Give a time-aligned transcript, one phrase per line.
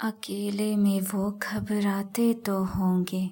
[0.00, 3.30] अकेले में वो घबराते तो होंगे।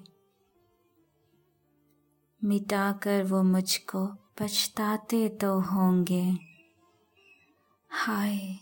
[2.44, 6.38] मिटाकर वो मुझको पछताते तो होंगे।
[7.90, 8.58] हाय,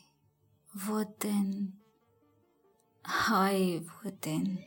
[0.76, 1.72] वो दिन।
[3.06, 4.58] हाय, वो दिन।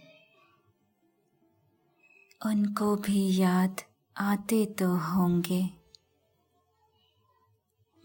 [2.46, 3.82] उनको भी याद
[4.18, 5.70] आते तो होंगे।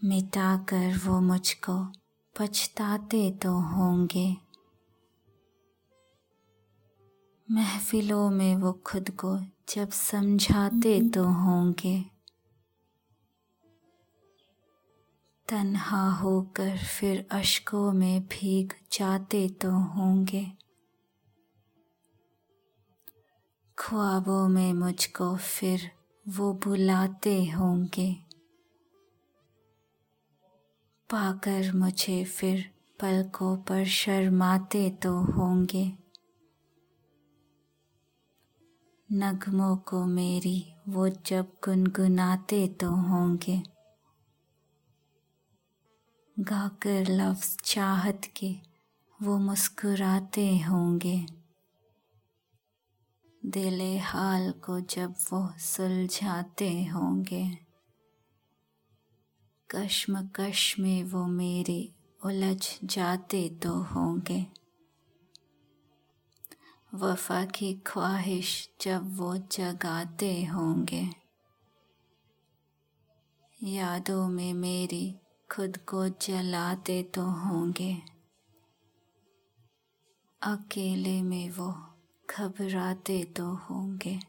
[0.03, 1.85] मिटाकर वो मुझको
[2.39, 4.52] पछताते तो होंगे।
[7.51, 9.39] महफिलों में वो खुद को
[9.69, 12.05] जब समझाते तो होंगे।
[15.49, 20.51] तन्हा होकर फिर अशकों में भीग जाते तो होंगे।
[23.77, 25.91] ख्वाबों में मुझको फिर
[26.27, 28.13] वो बुलाते होंगे।
[31.09, 36.02] पाकर मुझे फिर पलकों पर शर्माते तो होंगे।
[39.15, 43.63] नगमों को मेरी, वो जब गुनगुनाते तो होंगे।
[46.39, 48.55] गाकर लफ्ज चाहत के,
[49.21, 51.25] वो मुस्कुराते होंगे।
[53.45, 57.57] दिले हाल को जब वो सुलझाते होंगे।
[59.69, 61.93] कश्मकश में वो मेरे,
[62.25, 64.62] उलझ जाते तो होंगे।
[66.95, 71.09] वफा की ख्वाहिश जब वो जगाते होंगे।
[73.63, 75.15] यादों में मेरी
[75.51, 78.01] खुद को जलाते तो होंगे।
[80.41, 81.95] अकेले में वो
[82.29, 84.19] घबराते तो होंगे।